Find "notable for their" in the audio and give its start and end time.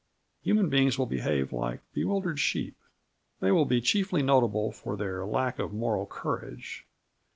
4.23-5.23